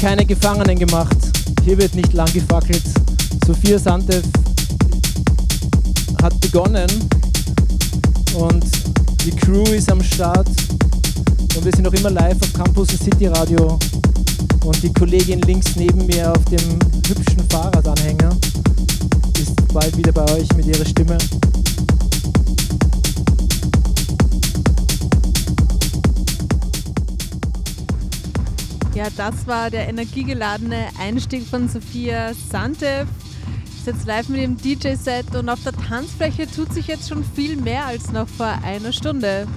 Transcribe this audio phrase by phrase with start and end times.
[0.00, 1.16] Keine Gefangenen gemacht.
[1.62, 2.82] Hier wird nicht lang gefackelt.
[3.46, 4.22] Sophia Santev
[6.22, 6.88] hat begonnen
[8.34, 8.64] und
[9.26, 10.48] die Crew ist am Start
[11.54, 13.78] und wir sind noch immer live auf Campus City Radio
[14.64, 18.30] und die Kollegin links neben mir auf dem hübschen Fahrradanhänger
[19.38, 21.18] ist bald wieder bei euch mit ihrer Stimme.
[29.00, 33.08] Ja, das war der energiegeladene Einstieg von Sophia Santev.
[33.78, 37.56] Ist jetzt live mit dem DJ-Set und auf der Tanzfläche tut sich jetzt schon viel
[37.56, 39.48] mehr als noch vor einer Stunde.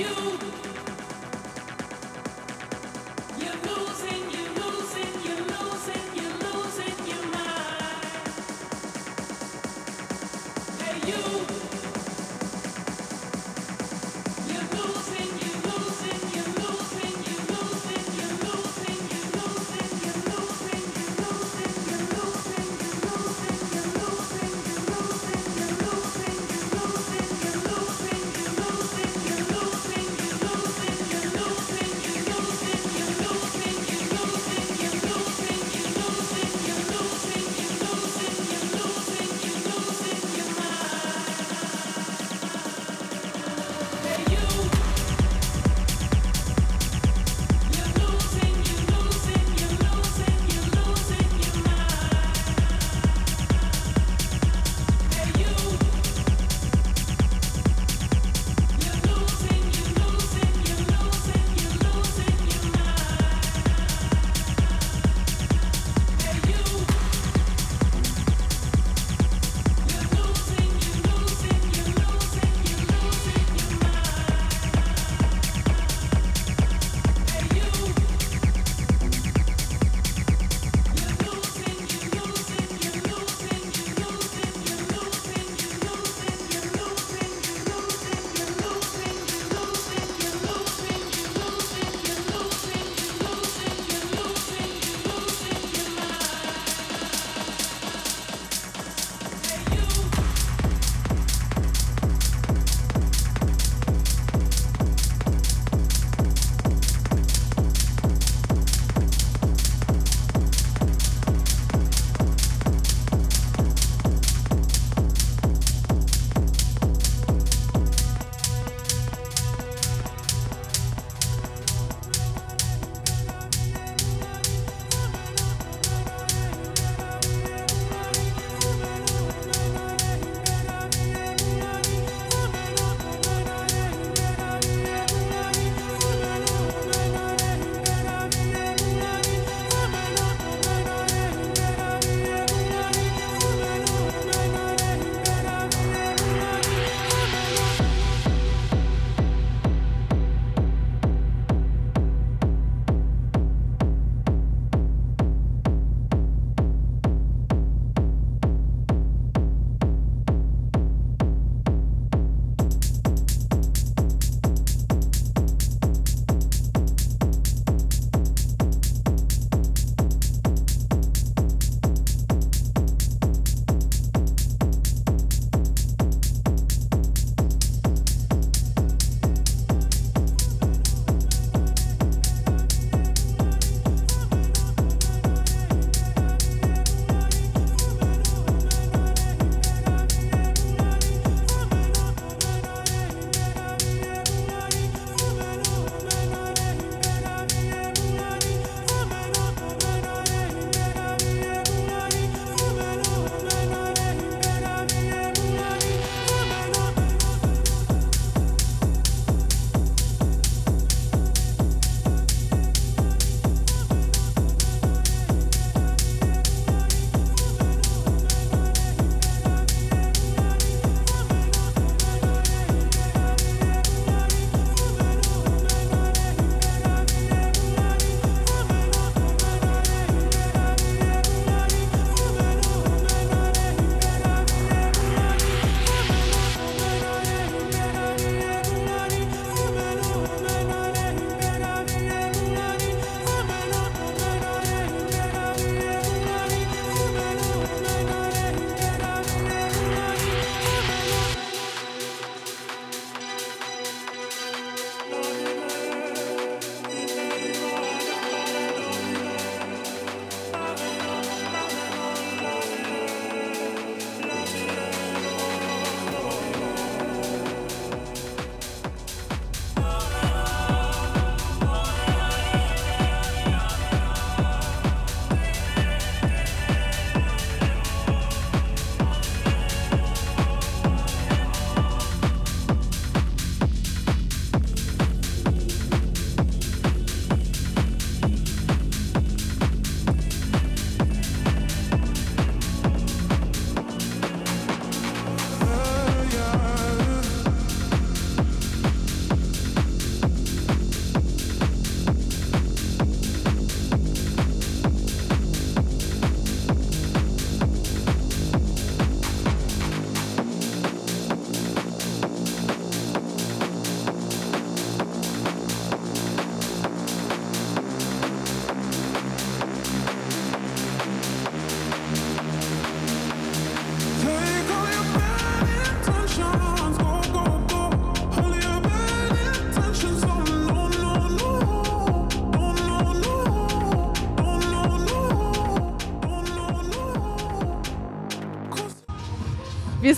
[0.00, 0.49] you.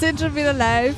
[0.02, 0.96] Sind schon wieder live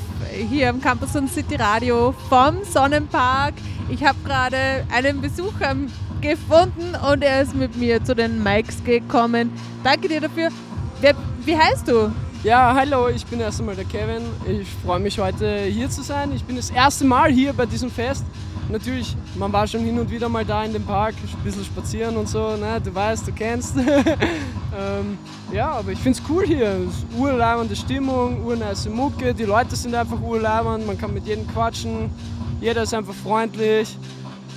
[0.49, 3.53] hier am Campus und City Radio vom Sonnenpark.
[3.87, 5.75] Ich habe gerade einen Besucher
[6.21, 9.51] gefunden und er ist mit mir zu den Mikes gekommen.
[9.83, 10.49] Danke dir dafür.
[11.01, 12.11] Wer, wie heißt du?
[12.43, 14.23] Ja, hallo, ich bin erst einmal der Kevin.
[14.47, 16.31] Ich freue mich heute hier zu sein.
[16.33, 18.25] Ich bin das erste Mal hier bei diesem Fest.
[18.71, 22.17] Natürlich, man war schon hin und wieder mal da in dem Park, ein bisschen spazieren
[22.17, 22.81] und so, ne?
[22.83, 23.77] du weißt, du kennst.
[23.77, 25.19] ähm,
[25.51, 26.77] ja, aber ich finde es cool hier.
[27.67, 32.09] Es ist Stimmung, urnice Mucke, die Leute sind einfach urleibend, man kann mit jedem quatschen,
[32.61, 33.97] jeder ist einfach freundlich.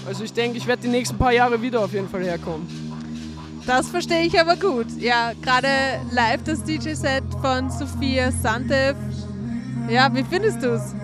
[0.07, 2.66] Also ich denke, ich werde die nächsten paar Jahre wieder auf jeden Fall herkommen.
[3.66, 4.87] Das verstehe ich aber gut.
[4.99, 5.68] Ja, gerade
[6.11, 8.97] live das DJ-Set von Sophia Santev.
[9.90, 10.95] Ja, wie findest du es?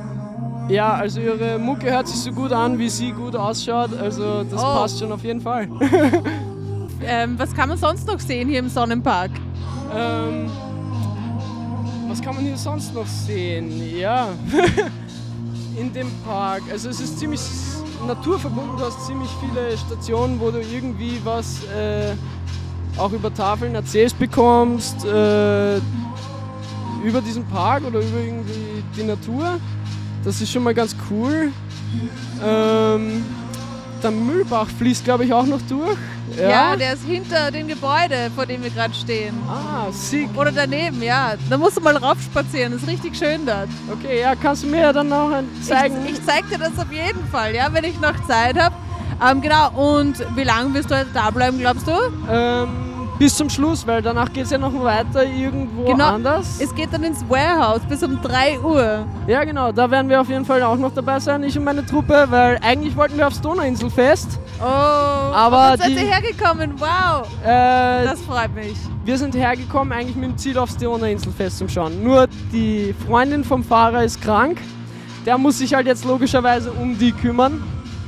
[0.68, 3.90] Ja, also ihre Mucke hört sich so gut an, wie sie gut ausschaut.
[4.00, 4.78] Also das oh.
[4.78, 5.68] passt schon auf jeden Fall.
[7.04, 9.30] ähm, was kann man sonst noch sehen hier im Sonnenpark?
[9.94, 10.50] Ähm,
[12.08, 13.96] was kann man hier sonst noch sehen?
[13.96, 14.28] Ja,
[15.78, 16.62] in dem Park.
[16.70, 17.40] Also es ist ziemlich
[18.06, 18.76] naturverbunden.
[18.76, 22.14] Du hast ziemlich viele Stationen, wo du irgendwie was äh,
[22.96, 25.04] auch über Tafeln erzählst bekommst.
[25.04, 25.76] Äh,
[27.04, 29.58] über diesen Park oder über irgendwie die Natur.
[30.24, 31.52] Das ist schon mal ganz cool.
[32.42, 33.24] Ähm,
[34.02, 35.98] der Mühlbach fließt, glaube ich, auch noch durch.
[36.36, 36.48] Ja.
[36.48, 36.76] ja.
[36.76, 39.34] der ist hinter dem Gebäude, vor dem wir gerade stehen.
[39.48, 40.28] Ah, sick.
[40.36, 41.34] Oder daneben, ja.
[41.48, 43.68] Da musst du mal raufspazieren, das ist richtig schön dort.
[43.92, 45.30] Okay, ja, kannst du mir dann noch
[45.62, 45.96] zeigen?
[46.04, 48.74] Ich, ich zeig dir das auf jeden Fall, ja, wenn ich noch Zeit habe.
[49.24, 51.92] Ähm, genau, und wie lange wirst du heute da bleiben, glaubst du?
[52.30, 56.60] Ähm, bis zum Schluss, weil danach geht es ja noch weiter irgendwo genau, anders.
[56.60, 59.06] Es geht dann ins Warehouse bis um 3 Uhr.
[59.26, 61.84] Ja, genau, da werden wir auf jeden Fall auch noch dabei sein, ich und meine
[61.86, 64.38] Truppe, weil eigentlich wollten wir aufs Donauinselfest.
[64.60, 67.26] Oh, aber seid ihr hergekommen, wow.
[67.44, 68.76] Äh, das freut mich.
[69.04, 72.02] Wir sind hergekommen eigentlich mit dem Ziel aufs Donauinselfest zu schauen.
[72.02, 74.58] Nur die Freundin vom Fahrer ist krank.
[75.26, 77.62] Der muss sich halt jetzt logischerweise um die kümmern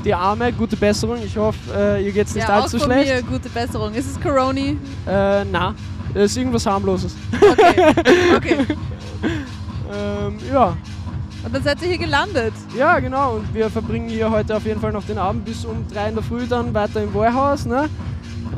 [0.06, 1.18] die Arme, gute Besserung.
[1.22, 3.12] Ich hoffe, äh, ihr geht es nicht ja, allzu auch von schlecht.
[3.12, 3.92] Mir gute Besserung.
[3.92, 4.78] Ist es Coroni?
[5.06, 5.75] Äh, na,
[6.14, 7.14] es ist irgendwas harmloses.
[7.32, 7.94] Okay,
[8.36, 8.58] okay.
[9.92, 10.76] ähm, ja.
[11.44, 12.54] Und dann seid ihr hier gelandet?
[12.76, 13.36] Ja, genau.
[13.36, 16.14] Und wir verbringen hier heute auf jeden Fall noch den Abend bis um drei in
[16.14, 17.66] der Früh dann weiter im Warehouse.
[17.66, 17.88] Ne?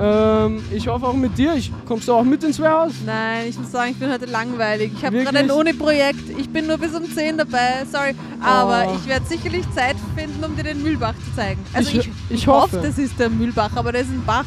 [0.00, 1.54] Ähm, ich hoffe auch mit dir.
[1.54, 2.94] Ich, kommst du auch mit ins Warehouse?
[3.04, 4.92] Nein, ich muss sagen, ich bin heute langweilig.
[4.96, 6.38] Ich habe gerade ein Uni-Projekt.
[6.38, 7.84] Ich bin nur bis um 10 dabei.
[7.90, 8.14] Sorry.
[8.40, 8.96] Aber oh.
[8.96, 11.64] ich werde sicherlich Zeit finden, um dir den Mühlbach zu zeigen.
[11.72, 14.44] Also ich, ich, ich hoffe, hoffe, das ist der Mühlbach, aber das ist ein Bach.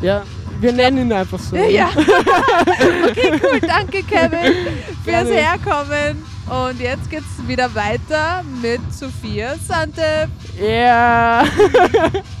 [0.00, 0.22] Ja,
[0.60, 1.56] wir nennen ihn einfach so.
[1.56, 1.90] Ja.
[3.10, 3.60] okay, cool.
[3.60, 4.54] Danke, Kevin,
[5.04, 6.22] fürs Herkommen.
[6.48, 10.28] Und jetzt geht's wieder weiter mit Sophia Sante.
[10.58, 11.42] Ja.
[11.42, 12.22] Yeah.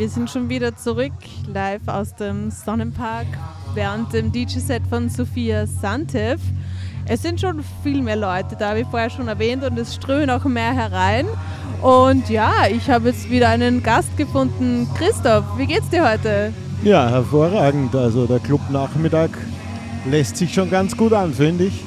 [0.00, 1.12] wir sind schon wieder zurück,
[1.46, 3.26] live aus dem Sonnenpark
[3.74, 6.40] während dem DJ-Set von Sophia Santev.
[7.06, 10.46] Es sind schon viel mehr Leute da, wie vorher schon erwähnt, und es strömen auch
[10.46, 11.26] mehr herein.
[11.82, 14.88] Und ja, ich habe jetzt wieder einen Gast gefunden.
[14.96, 16.54] Christoph, wie geht's dir heute?
[16.82, 17.94] Ja, hervorragend.
[17.94, 19.28] Also der Clubnachmittag
[20.06, 21.84] lässt sich schon ganz gut an, finde ich.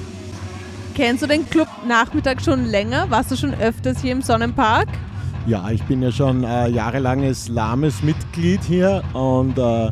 [0.94, 3.10] Kennst du den Club Nachmittag schon länger?
[3.10, 4.90] Warst du schon öfters hier im Sonnenpark?
[5.46, 9.92] Ja, ich bin ja schon äh, jahrelanges lahmes Mitglied hier und äh,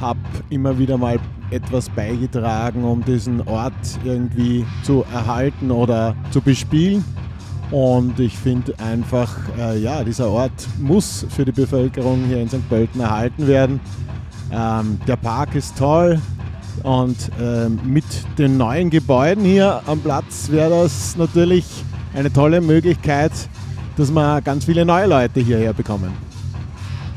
[0.00, 1.18] habe immer wieder mal
[1.50, 7.04] etwas beigetragen, um diesen Ort irgendwie zu erhalten oder zu bespielen.
[7.70, 12.66] Und ich finde einfach, äh, ja, dieser Ort muss für die Bevölkerung hier in St.
[12.70, 13.80] Pölten erhalten werden.
[14.50, 16.18] Ähm, der Park ist toll
[16.84, 18.04] und ähm, mit
[18.38, 21.66] den neuen Gebäuden hier am Platz wäre das natürlich
[22.14, 23.32] eine tolle Möglichkeit,
[24.00, 26.12] dass wir ganz viele neue Leute hierher bekommen.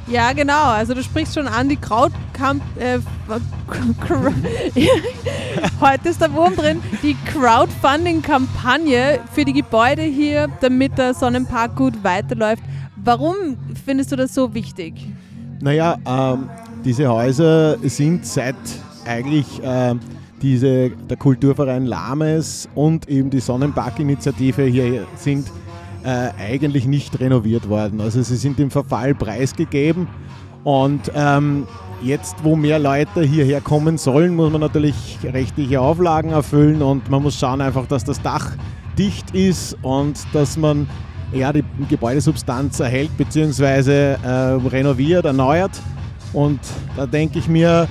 [0.07, 0.65] Ja, genau.
[0.65, 2.61] Also du sprichst schon an, die Krautkamp...
[2.77, 2.99] Äh,
[5.79, 6.81] Heute ist der Wurm drin.
[7.01, 12.63] Die Crowdfunding-Kampagne für die Gebäude hier, damit der Sonnenpark gut weiterläuft.
[12.97, 13.35] Warum
[13.85, 14.93] findest du das so wichtig?
[15.61, 16.49] Naja, ähm,
[16.83, 18.55] diese Häuser sind seit
[19.05, 20.01] eigentlich ähm,
[20.41, 25.47] diese, der Kulturverein Lames und eben die Sonnenpark-Initiative hier sind
[26.03, 28.01] äh, eigentlich nicht renoviert worden.
[28.01, 30.07] Also sie sind im Verfall preisgegeben
[30.63, 31.67] und ähm,
[32.01, 37.23] jetzt, wo mehr Leute hierher kommen sollen, muss man natürlich rechtliche Auflagen erfüllen und man
[37.23, 38.51] muss schauen einfach, dass das Dach
[38.97, 40.87] dicht ist und dass man
[41.33, 44.13] ja, die Gebäudesubstanz erhält bzw.
[44.13, 44.27] Äh,
[44.69, 45.71] renoviert, erneuert.
[46.31, 46.59] Und
[46.95, 47.87] da denke ich mir,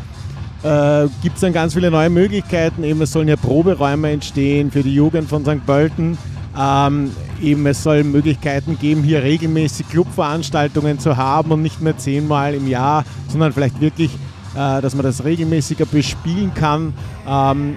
[0.63, 2.85] äh, gibt es dann ganz viele neue Möglichkeiten.
[2.85, 5.65] Eben, es sollen ja Proberäume entstehen für die Jugend von St.
[5.67, 6.17] Pölten.
[6.59, 12.55] Ähm, eben, es soll Möglichkeiten geben, hier regelmäßig Clubveranstaltungen zu haben und nicht mehr zehnmal
[12.55, 14.11] im Jahr, sondern vielleicht wirklich,
[14.55, 16.93] äh, dass man das regelmäßiger bespielen kann.
[17.27, 17.77] Ähm,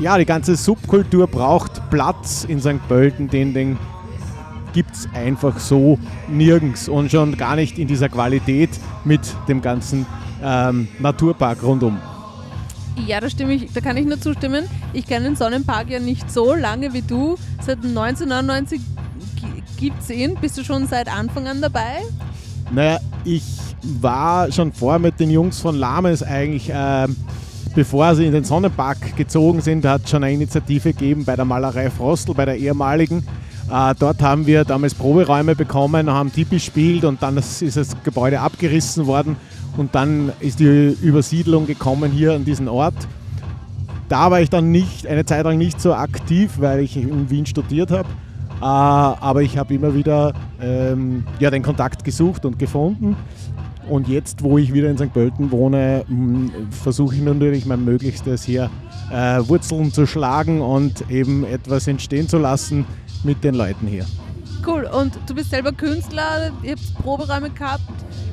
[0.00, 2.86] ja, die ganze Subkultur braucht Platz in St.
[2.88, 3.78] Pölten, den, den
[4.72, 8.70] gibt es einfach so nirgends und schon gar nicht in dieser Qualität
[9.04, 10.06] mit dem ganzen
[10.42, 11.98] ähm, Naturpark rundum.
[13.06, 14.64] Ja, da, stimme ich, da kann ich nur zustimmen.
[14.92, 17.36] Ich kenne den Sonnenpark ja nicht so lange wie du.
[17.60, 18.80] Seit 1999
[19.78, 20.36] gibt es ihn.
[20.40, 22.02] Bist du schon seit Anfang an dabei?
[22.70, 23.42] Naja, ich
[23.82, 27.16] war schon vor mit den Jungs von Lames eigentlich, ähm,
[27.74, 31.44] bevor sie in den Sonnenpark gezogen sind, hat es schon eine Initiative gegeben bei der
[31.44, 33.26] Malerei Frostel, bei der ehemaligen.
[33.70, 38.40] Äh, dort haben wir damals Proberäume bekommen, haben die bespielt und dann ist das Gebäude
[38.40, 39.36] abgerissen worden
[39.76, 42.94] und dann ist die Übersiedlung gekommen hier an diesen Ort.
[44.08, 47.46] Da war ich dann nicht, eine Zeit lang nicht so aktiv, weil ich in Wien
[47.46, 48.08] studiert habe.
[48.60, 53.16] Äh, aber ich habe immer wieder ähm, ja, den Kontakt gesucht und gefunden.
[53.88, 55.12] Und jetzt, wo ich wieder in St.
[55.12, 56.04] Pölten wohne,
[56.70, 58.70] versuche ich natürlich mein Möglichstes hier
[59.10, 62.84] äh, Wurzeln zu schlagen und eben etwas entstehen zu lassen
[63.24, 64.04] mit den Leuten hier.
[64.66, 64.84] Cool.
[64.84, 67.82] Und du bist selber Künstler, ihr habt Proberäume gehabt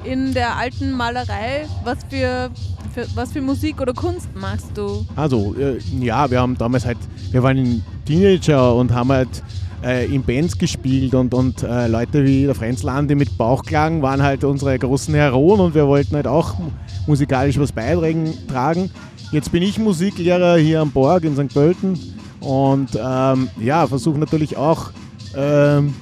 [0.04, 1.66] in der alten Malerei.
[1.84, 2.50] Was für,
[2.94, 5.06] für, was für Musik oder Kunst machst du?
[5.16, 6.98] Also, äh, ja, wir haben damals halt,
[7.32, 9.44] wir waren Teenager und haben halt
[9.84, 14.22] äh, in Bands gespielt und, und äh, Leute wie der Franz Landi mit Bauchklang waren
[14.22, 16.56] halt unsere großen Heroen und wir wollten halt auch
[17.08, 18.92] musikalisch was beitragen.
[19.32, 21.54] Jetzt bin ich Musiklehrer hier am Borg in St.
[21.54, 21.98] Pölten
[22.40, 24.92] und ähm, ja, versuche natürlich auch
[25.36, 25.94] ähm,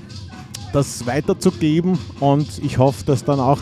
[0.73, 3.59] das weiterzugeben und ich hoffe, dass dann auch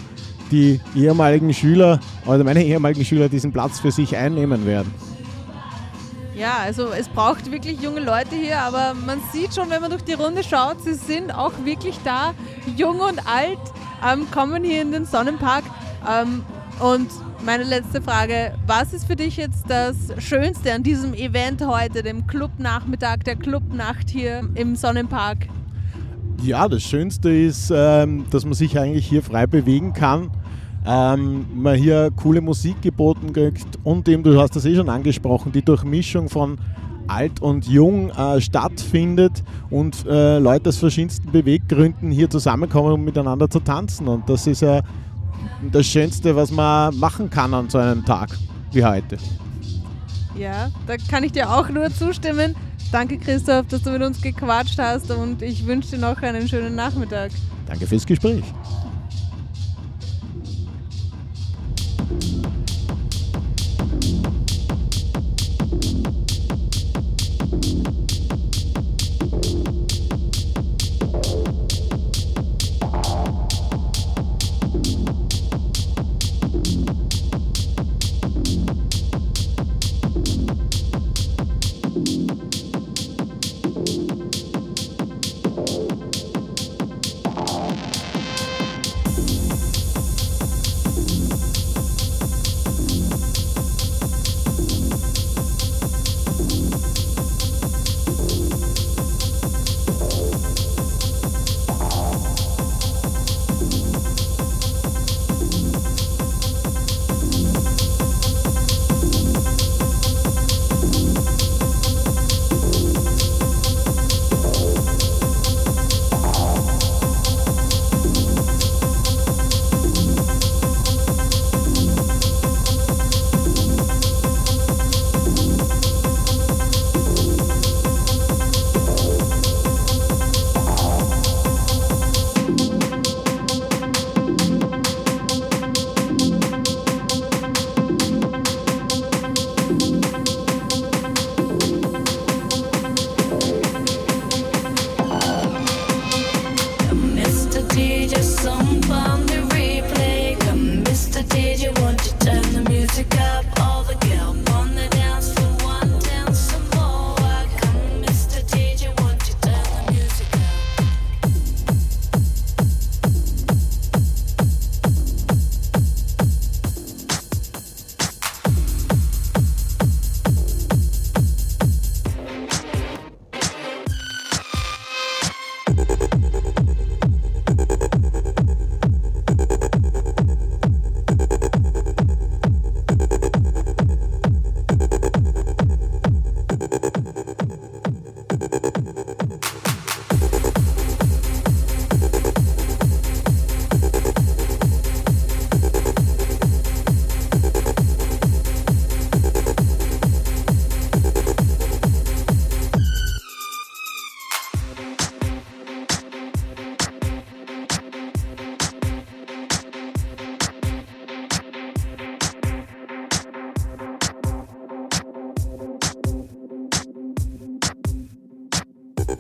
[0.52, 4.94] die ehemaligen Schüler oder meine ehemaligen Schüler diesen Platz für sich einnehmen werden.
[6.36, 10.04] Ja, also es braucht wirklich junge Leute hier, aber man sieht schon, wenn man durch
[10.04, 12.34] die Runde schaut, sie sind auch wirklich da,
[12.76, 13.58] jung und alt,
[14.06, 15.64] ähm, kommen hier in den Sonnenpark.
[16.08, 16.44] Ähm,
[16.82, 17.10] und
[17.46, 22.28] meine letzte Frage, was ist für dich jetzt das Schönste an diesem Event heute, dem
[22.28, 25.48] Clubnachmittag, der Clubnacht hier im Sonnenpark?
[26.46, 30.30] Ja, das Schönste ist, ähm, dass man sich eigentlich hier frei bewegen kann.
[30.86, 35.52] Ähm, man hier coole Musik geboten kriegt und eben, du hast das eh schon angesprochen,
[35.52, 36.60] die Durchmischung von
[37.08, 43.50] alt und jung äh, stattfindet und äh, Leute aus verschiedensten Beweggründen hier zusammenkommen, um miteinander
[43.50, 44.08] zu tanzen.
[44.08, 44.82] Und das ist ja
[45.72, 48.38] das Schönste, was man machen kann an so einem Tag
[48.72, 49.18] wie heute.
[50.38, 52.56] Ja, da kann ich dir auch nur zustimmen.
[52.92, 56.76] Danke Christoph, dass du mit uns gequatscht hast und ich wünsche dir noch einen schönen
[56.76, 57.32] Nachmittag.
[57.68, 58.44] Danke fürs Gespräch.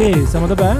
[0.00, 0.76] Okay, sind wir dabei?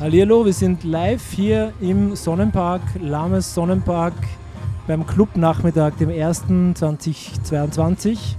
[0.00, 4.14] Hallihallo, wir sind live hier im Sonnenpark, Lames Sonnenpark
[4.86, 8.36] beim Clubnachmittag, dem 1.2022.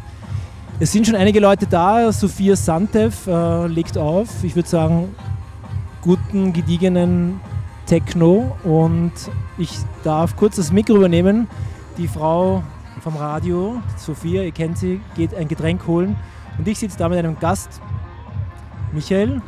[0.79, 2.11] Es sind schon einige Leute da.
[2.11, 4.43] Sophia Santev äh, legt auf.
[4.43, 5.13] Ich würde sagen,
[6.01, 7.39] guten, gediegenen
[7.85, 8.57] Techno.
[8.63, 9.11] Und
[9.59, 9.69] ich
[10.03, 11.47] darf kurz das Mikro übernehmen.
[11.99, 12.63] Die Frau
[13.01, 16.15] vom Radio, Sophia, ihr kennt sie, geht ein Getränk holen.
[16.57, 17.79] Und ich sitze da mit einem Gast,
[18.93, 19.41] Michael.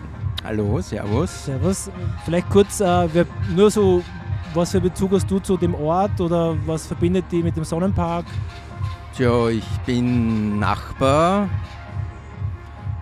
[0.44, 1.46] Hallo, Servus.
[1.46, 1.92] Servus.
[2.24, 4.04] Vielleicht kurz, äh, nur so,
[4.56, 8.26] was für Bezug hast du zu dem Ort oder was verbindet die mit dem Sonnenpark?
[9.16, 11.48] Tja, ich bin Nachbar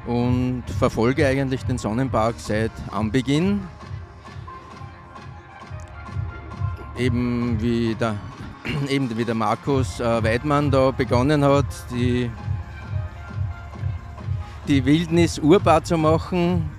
[0.05, 3.61] und verfolge eigentlich den Sonnenpark seit Anbeginn.
[6.97, 8.15] Eben wie der,
[8.89, 12.29] eben wie der Markus äh, Weidmann da begonnen hat, die,
[14.67, 16.69] die Wildnis urbar zu machen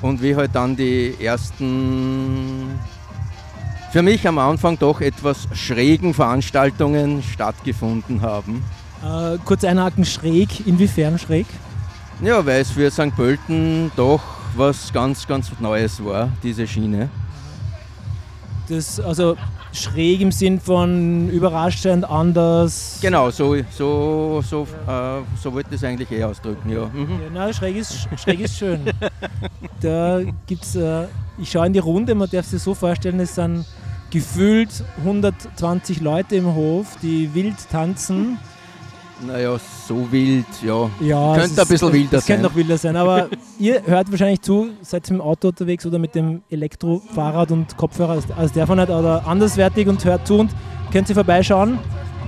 [0.00, 2.78] und wie halt dann die ersten
[3.92, 8.64] für mich am Anfang doch etwas schrägen Veranstaltungen stattgefunden haben.
[9.04, 10.66] Äh, kurz einhaken, schräg.
[10.66, 11.46] Inwiefern schräg?
[12.22, 13.14] Ja, weil es für St.
[13.14, 14.22] Pölten doch
[14.56, 17.10] was ganz, ganz Neues war, diese Schiene.
[18.68, 19.36] Das, also
[19.72, 22.98] schräg im Sinn von überraschend, anders.
[23.00, 26.86] Genau, so, so, so, äh, so wollte ich es eigentlich eh ausdrücken, ja.
[26.86, 27.20] Mhm.
[27.22, 28.80] Ja, na, schräg ist, schräg ist schön.
[29.80, 31.06] Da gibt's, äh,
[31.38, 33.64] ich schaue in die Runde, man darf sich so vorstellen, es sind
[34.10, 38.38] gefühlt 120 Leute im Hof, die wild tanzen.
[39.24, 39.56] Naja,
[39.86, 40.90] so wild, ja.
[41.00, 42.50] Ja, Könnte ein bisschen wilder es Könnte sein.
[42.50, 46.14] noch wilder sein, aber ihr hört wahrscheinlich zu, seid mit dem Auto unterwegs oder mit
[46.14, 50.50] dem Elektrofahrrad und Kopfhörer als, als der von nicht oder anderswertig und hört zu und
[50.92, 51.78] könnt ihr vorbeischauen.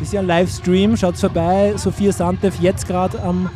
[0.00, 1.74] Ist ja ein Livestream, schaut vorbei.
[1.76, 3.50] Sophia Santev jetzt gerade am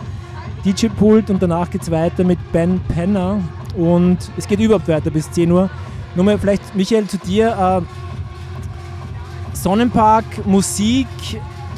[0.65, 3.41] DJ-Pult und danach geht es weiter mit Ben Penner
[3.77, 5.71] und es geht überhaupt weiter bis 10 Uhr.
[6.17, 7.83] Nur mal vielleicht, Michael, zu dir.
[7.85, 11.07] Äh, Sonnenpark, Musik,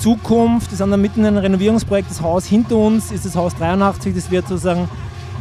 [0.01, 2.11] Zukunft, wir sind da mitten in einem Renovierungsprojekt.
[2.11, 4.89] Das Haus hinter uns ist das Haus 83, das wird sozusagen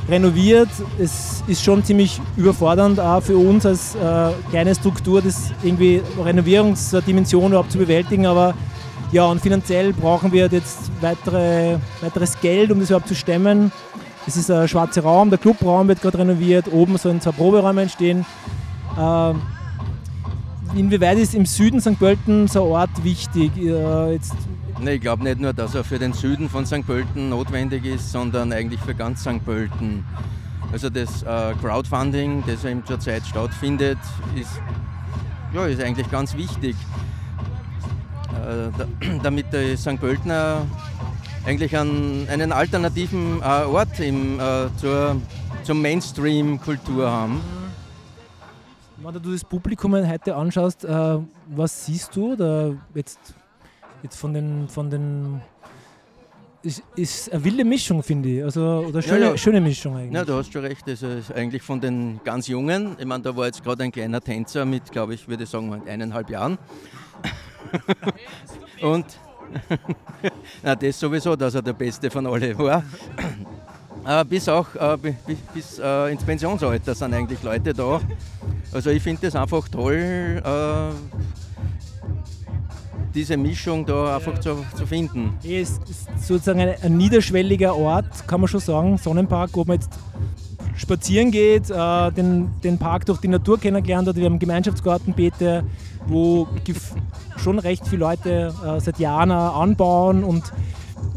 [0.10, 0.70] renoviert.
[1.00, 7.52] Es ist schon ziemlich überfordernd auch für uns als äh, kleine Struktur, das irgendwie Renovierungsdimension
[7.52, 8.26] überhaupt zu bewältigen.
[8.26, 8.54] Aber
[9.12, 13.72] ja, und finanziell brauchen wir jetzt weitere, weiteres Geld, um das überhaupt zu stemmen.
[14.28, 18.26] Es ist ein schwarzer Raum, der Clubraum wird gerade renoviert, oben sollen zwei Proberäume entstehen.
[19.00, 19.42] Ähm,
[20.76, 21.98] inwieweit ist im Süden St.
[21.98, 23.52] Pölten so ein Ort wichtig?
[23.58, 24.36] Äh, jetzt,
[24.82, 26.86] Nee, ich glaube nicht nur, dass er für den Süden von St.
[26.86, 29.44] Pölten notwendig ist, sondern eigentlich für ganz St.
[29.44, 30.06] Pölten.
[30.72, 33.98] Also das äh, Crowdfunding, das eben zurzeit stattfindet,
[34.40, 34.62] ist,
[35.54, 36.78] ja, ist eigentlich ganz wichtig.
[38.32, 38.86] Äh, da,
[39.24, 40.00] damit die St.
[40.00, 40.62] Pöltener
[41.46, 45.18] eigentlich einen, einen alternativen äh, Ort im, äh, zur,
[45.64, 47.42] zur Mainstream-Kultur haben.
[49.04, 52.34] Wenn du das Publikum heute anschaust, äh, was siehst du?
[52.34, 53.20] Oder jetzt,
[54.04, 55.42] jetzt von den, von den
[56.62, 58.44] ist, ist eine wilde Mischung, finde ich.
[58.44, 59.38] Also, oder schöne, ja.
[59.38, 60.14] schöne Mischung eigentlich.
[60.14, 60.88] Ja, du hast schon recht.
[60.88, 64.22] Also ist eigentlich von den ganz Jungen, ich meine, da war jetzt gerade ein kleiner
[64.22, 66.58] Tänzer mit, glaube ich, würde ich sagen, eineinhalb Jahren.
[68.82, 69.06] Und
[70.64, 72.84] na, das sowieso, dass er der Beste von alle war.
[74.10, 78.02] Äh, bis auch äh, bi- bi- bis äh, ins Pensionsalter sind eigentlich Leute da.
[78.72, 80.42] Also ich finde das einfach toll,
[83.14, 85.34] diese Mischung da einfach zu, zu finden.
[85.44, 88.98] Es ist sozusagen ein, ein niederschwelliger Ort, kann man schon sagen.
[88.98, 89.92] Sonnenpark, wo man jetzt
[90.76, 94.16] spazieren geht, äh, den, den Park durch die Natur kennengelernt hat.
[94.16, 95.64] Wir haben Gemeinschaftsgartenbeete,
[96.08, 96.48] wo
[97.38, 100.52] schon recht viele Leute äh, seit Jahren anbauen und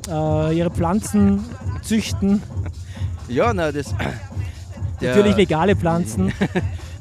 [0.08, 1.44] äh, ihre Pflanzen
[1.82, 2.42] züchten.
[3.32, 3.94] Ja, na, das.
[5.00, 6.32] Natürlich legale Pflanzen.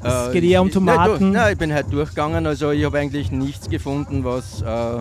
[0.04, 1.18] Es geht eher um Nein, Tomaten.
[1.20, 5.00] du, nein, ich bin halt durchgegangen, also ich habe eigentlich nichts gefunden, was äh,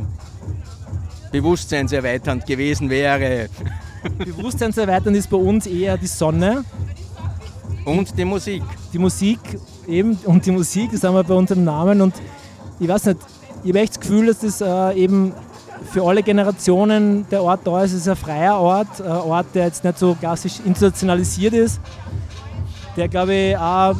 [1.31, 3.49] bewusstseinserweiternd gewesen wäre.
[4.19, 6.63] Bewusstseinserweiternd ist bei uns eher die Sonne,
[7.83, 8.61] Und die Musik.
[8.93, 9.39] die Musik
[9.87, 12.13] eben und die Musik, das haben wir bei unserem Namen und
[12.79, 13.19] ich weiß nicht,
[13.63, 15.33] ich habe echt das Gefühl, dass das äh, eben
[15.83, 17.91] für alle Generationen der Ort da ist.
[17.93, 21.81] Es ist ein freier Ort, ein Ort, der jetzt nicht so klassisch institutionalisiert ist,
[22.95, 23.95] der glaube ich auch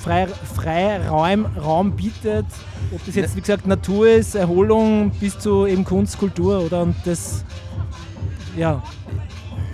[0.00, 2.46] frei, frei Raum, Raum bietet,
[2.94, 6.96] ob das jetzt wie gesagt Natur ist, Erholung bis zu eben Kunst, Kultur oder und
[7.04, 7.44] das
[8.56, 8.82] ja,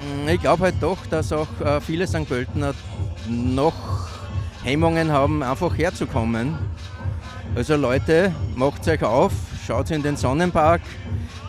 [0.05, 2.29] Mm, Ich glaube halt doch, dass auch äh, viele St.
[2.29, 2.75] Pöltener
[3.29, 3.75] noch
[4.63, 6.59] Hemmungen haben, einfach herzukommen.
[7.55, 9.33] Also Leute, macht euch auf,
[9.67, 10.81] schaut in den Sonnenpark.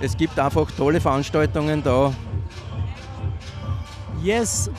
[0.02, 2.14] Es gibt einfach tolle Veranstaltungen da.
[4.24, 4.70] Yes.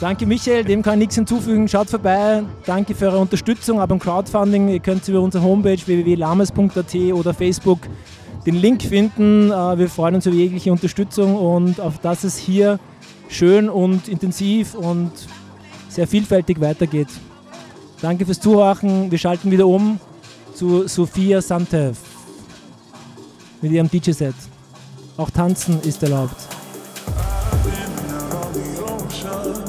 [0.00, 1.66] Danke Michael, dem kann ich nichts hinzufügen.
[1.66, 2.44] Schaut vorbei.
[2.64, 4.68] Danke für eure Unterstützung, auch beim Crowdfunding.
[4.68, 7.80] Ihr könnt über unsere Homepage www.lames.at oder Facebook
[8.46, 9.50] den Link finden.
[9.50, 12.78] Äh, Wir freuen uns über jegliche Unterstützung und auf dass es hier
[13.28, 15.10] schön und intensiv und
[15.88, 17.08] sehr vielfältig weitergeht.
[18.00, 19.10] Danke fürs Zuhören.
[19.10, 19.98] Wir schalten wieder um
[20.54, 21.98] zu Sophia Santev
[23.60, 24.34] mit ihrem DJ-Set.
[25.18, 26.36] Auch tanzen ist erlaubt.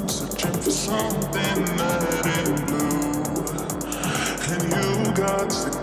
[0.07, 3.23] searching for something that ain't blue.
[4.53, 5.79] And you got sick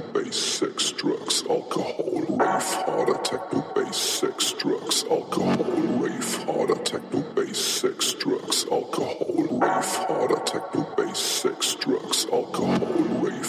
[0.00, 5.64] techno, bass, sex, drugs, alcohol, rave harder, techno, bass, sex, drugs, alcohol,
[6.00, 12.78] rave harder, techno, bass, sex, drugs, alcohol, rave harder, techno, bass, sex, drugs, alcohol,
[13.22, 13.39] rave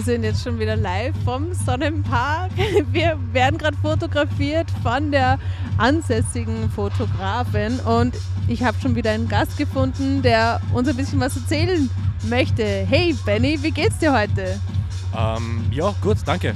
[0.00, 2.50] Wir sind jetzt schon wieder live vom Sonnenpark.
[2.90, 5.38] Wir werden gerade fotografiert von der
[5.76, 8.14] ansässigen Fotografin und
[8.48, 11.90] ich habe schon wieder einen Gast gefunden, der uns ein bisschen was erzählen
[12.30, 12.64] möchte.
[12.64, 14.58] Hey Benny, wie geht's dir heute?
[15.14, 16.54] Ähm, ja, gut, danke.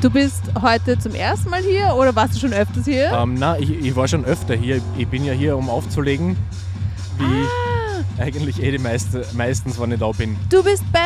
[0.00, 3.10] Du bist heute zum ersten Mal hier oder warst du schon öfters hier?
[3.10, 4.80] Ähm, na, ich, ich war schon öfter hier.
[4.96, 6.36] Ich bin ja hier, um aufzulegen,
[7.18, 8.22] wie Ah.
[8.22, 10.36] eigentlich eh die meiste, meistens, wenn ich da bin.
[10.48, 11.03] Du bist Penner.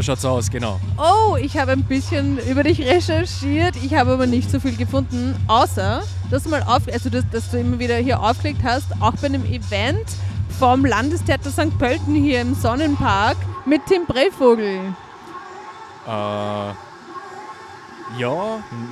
[0.00, 0.80] So schaut's aus, genau.
[0.96, 3.76] Oh, ich habe ein bisschen über dich recherchiert.
[3.84, 7.50] Ich habe aber nicht so viel gefunden, außer, dass du mal auf, also dass, dass
[7.50, 10.06] du immer wieder hier aufgelegt hast, auch bei einem Event
[10.58, 11.78] vom Landestheater St.
[11.78, 13.36] Pölten hier im Sonnenpark
[13.66, 14.80] mit Tim Brevogel.
[16.06, 16.74] Äh, ja,
[18.70, 18.88] hm,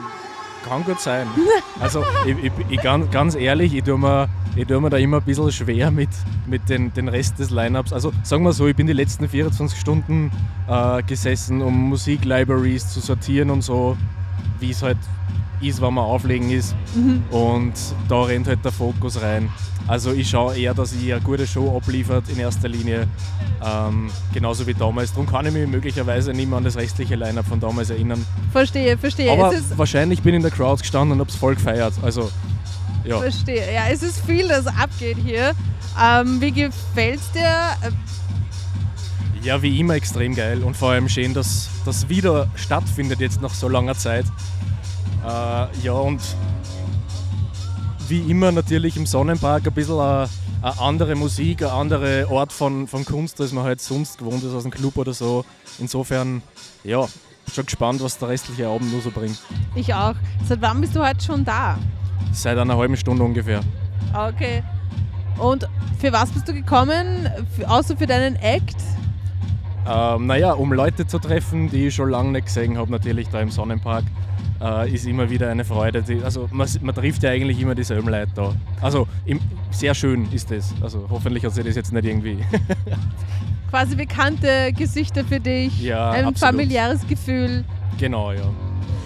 [0.69, 1.27] kann gut sein.
[1.81, 4.29] Also, ich, ich, ich, ganz, ganz ehrlich, ich tue, mir,
[4.59, 6.09] ich tue mir da immer ein bisschen schwer mit,
[6.47, 7.93] mit den, den Rest des Lineups.
[7.93, 10.33] Also, sagen wir so, ich bin die letzten 24 Stunden
[10.69, 13.97] äh, gesessen, um Musiklibraries zu sortieren und so,
[14.59, 14.99] wie es halt
[15.61, 16.75] ist, wenn man auflegen ist.
[17.31, 17.73] Und
[18.09, 19.49] da rennt halt der Fokus rein.
[19.87, 23.07] Also ich schaue eher, dass ich eine gute Show abliefert in erster Linie.
[23.65, 25.13] Ähm, genauso wie damals.
[25.13, 28.25] Darum kann ich mich möglicherweise nicht mehr an das restliche Line-Up von damals erinnern.
[28.53, 29.33] Verstehe, verstehe.
[29.33, 31.95] Aber es wahrscheinlich bin ich in der Crowd gestanden und hab's voll gefeiert.
[32.03, 32.31] Also,
[33.05, 33.19] ja.
[33.19, 33.73] verstehe.
[33.73, 35.53] Ja, es ist viel, das abgeht hier.
[36.01, 37.41] Ähm, wie gefällt's dir?
[37.83, 37.91] Äh,
[39.43, 43.55] Ja, wie immer extrem geil und vor allem schön, dass das wieder stattfindet jetzt nach
[43.55, 44.27] so langer Zeit.
[45.25, 46.21] Äh, ja, und
[48.09, 50.29] wie immer natürlich im Sonnenpark ein bisschen eine,
[50.63, 54.53] eine andere Musik, ein anderer Ort von, von Kunst, als man halt sonst gewohnt ist
[54.55, 55.45] aus dem Club oder so.
[55.79, 56.43] Insofern,
[56.85, 57.07] ja,
[57.53, 59.39] schon gespannt, was der restliche Abend nur so bringt.
[59.75, 60.15] Ich auch.
[60.47, 61.79] Seit wann bist du heute schon da?
[62.33, 63.61] Seit einer halben Stunde ungefähr.
[64.15, 64.63] Okay.
[65.39, 67.29] Und für was bist du gekommen?
[67.67, 68.77] Außer für deinen Act?
[69.89, 73.41] Ähm, naja, um Leute zu treffen, die ich schon lange nicht gesehen habe, natürlich da
[73.41, 74.05] im Sonnenpark,
[74.61, 76.03] äh, ist immer wieder eine Freude.
[76.03, 78.53] Die, also man, man trifft ja eigentlich immer dieselben Leute da.
[78.83, 79.41] Also im,
[79.71, 80.75] sehr schön ist das.
[80.83, 82.39] Also hoffentlich hat sich das jetzt nicht irgendwie.
[83.71, 85.81] Quasi bekannte Gesichter für dich.
[85.81, 86.39] Ja, ein absolut.
[86.39, 87.65] familiäres Gefühl.
[87.99, 88.43] genau, ja.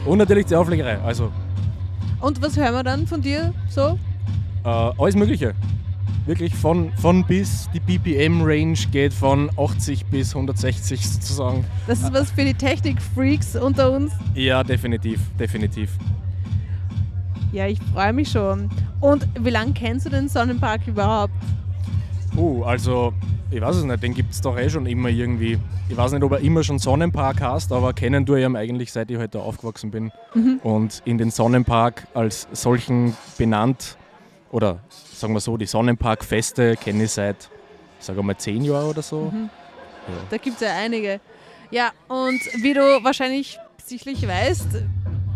[0.05, 0.99] Und natürlich die Auflegerei.
[0.99, 1.31] Also
[2.23, 3.99] Und was hören wir dann von dir so?
[4.65, 5.55] äh, alles Mögliche.
[6.25, 7.69] Wirklich von, von bis.
[7.75, 11.65] Die BPM-Range geht von 80 bis 160 sozusagen.
[11.89, 14.13] Das ist was für die Technik-Freaks unter uns.
[14.37, 15.91] Ja, definitiv, definitiv.
[17.51, 18.71] Ja, ich freue mich schon.
[19.01, 21.35] Und wie lange kennst du den Sonnenpark überhaupt?
[22.37, 23.13] Uh, also,
[23.51, 25.59] ich weiß es nicht, den gibt es doch eh schon immer irgendwie.
[25.89, 28.91] Ich weiß nicht, ob er immer schon Sonnenpark heißt, aber kennen tue ich ihn eigentlich
[28.93, 30.11] seit ich heute aufgewachsen bin.
[30.63, 33.99] Und in den Sonnenpark als solchen benannt,
[34.51, 34.81] oder
[35.13, 37.51] sagen wir so, die Sonnenparkfeste kenne ich seit,
[37.99, 39.33] sagen wir mal, zehn Jahren oder so.
[40.31, 41.21] Da gibt es ja einige.
[41.71, 44.83] Ja, und wie du wahrscheinlich sicherlich weißt,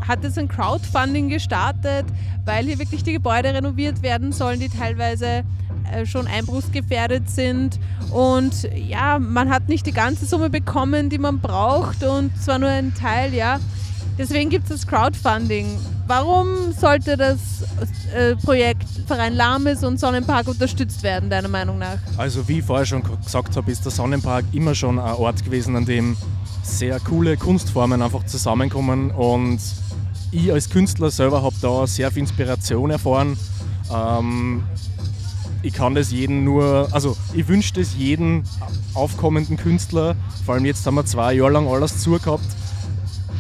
[0.07, 2.07] hat es ein Crowdfunding gestartet,
[2.45, 5.45] weil hier wirklich die Gebäude renoviert werden sollen, die teilweise
[5.93, 7.79] äh, schon einbruchsgefährdet sind.
[8.11, 12.69] Und ja, man hat nicht die ganze Summe bekommen, die man braucht und zwar nur
[12.69, 13.59] ein Teil, ja.
[14.19, 15.67] Deswegen gibt es das Crowdfunding.
[16.07, 17.39] Warum sollte das
[18.15, 21.99] äh, Projekt Verein Lames und Sonnenpark unterstützt werden, deiner Meinung nach?
[22.17, 25.77] Also wie ich vorher schon gesagt habe, ist der Sonnenpark immer schon ein Ort gewesen,
[25.77, 26.17] an dem
[26.63, 29.61] sehr coole Kunstformen einfach zusammenkommen und
[30.37, 33.39] ich als Künstler selber habe da sehr viel Inspiration erfahren.
[33.93, 34.63] Ähm,
[35.63, 38.45] ich kann das jedem nur, also ich wünsche das jedem
[38.95, 40.15] aufkommenden Künstler,
[40.45, 42.45] vor allem jetzt haben wir zwei Jahre lang alles zugehabt.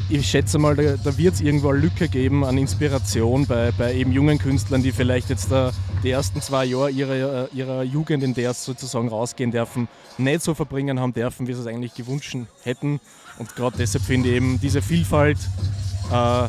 [0.08, 3.94] Ich schätze mal, da, da wird es irgendwo eine Lücke geben an Inspiration bei, bei
[3.94, 5.72] eben jungen Künstlern, die vielleicht jetzt da
[6.02, 10.54] die ersten zwei Jahre ihrer, ihrer Jugend, in der sie sozusagen rausgehen dürfen, nicht so
[10.54, 13.00] verbringen haben dürfen, wie sie es eigentlich gewünscht hätten.
[13.38, 15.38] Und gerade deshalb finde ich eben diese Vielfalt
[16.12, 16.48] äh,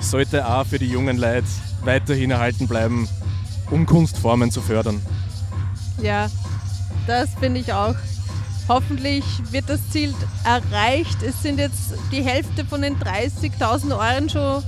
[0.00, 1.46] sollte auch für die jungen Leute
[1.84, 3.08] weiterhin erhalten bleiben,
[3.70, 5.00] um Kunstformen zu fördern.
[6.02, 6.28] Ja,
[7.06, 7.94] das finde ich auch.
[8.68, 11.22] Hoffentlich wird das Ziel erreicht.
[11.22, 14.62] Es sind jetzt die Hälfte von den 30.000 Euro schon,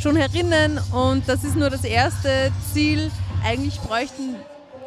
[0.00, 3.10] schon herinnen und das ist nur das erste Ziel.
[3.44, 4.34] Eigentlich bräuchten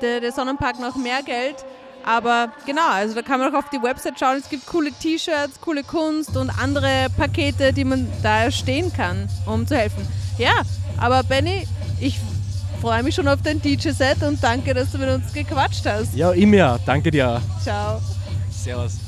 [0.01, 1.55] der, der Sonnenpark noch mehr Geld.
[2.03, 4.37] Aber genau, also da kann man auch auf die Website schauen.
[4.37, 9.67] Es gibt coole T-Shirts, coole Kunst und andere Pakete, die man da stehen kann, um
[9.67, 10.07] zu helfen.
[10.37, 10.61] Ja,
[10.97, 11.67] aber Benny,
[11.99, 12.19] ich
[12.81, 16.13] freue mich schon auf dein DJ-Set und danke, dass du mit uns gequatscht hast.
[16.15, 16.79] Ja, immer.
[16.85, 17.41] Danke dir.
[17.63, 17.99] Ciao.
[18.51, 18.99] Servus.